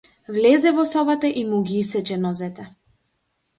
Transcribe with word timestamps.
Влезе 0.35 0.71
во 0.77 0.85
собата 0.93 1.29
и 1.43 1.45
му 1.51 1.61
ги 1.69 1.77
исече 1.83 2.19
нозете. 2.25 2.69